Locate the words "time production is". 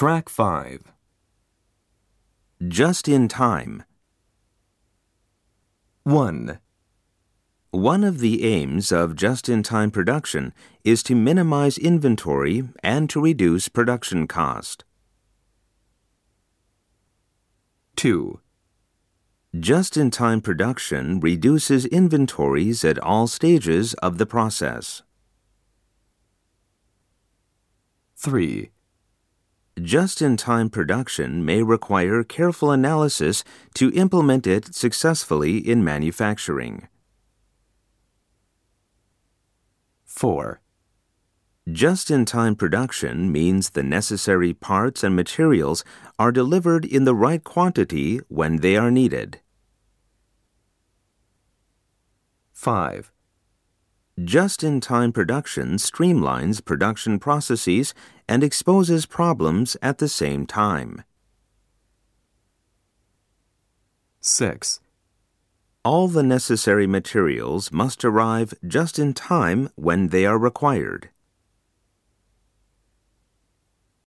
9.62-11.02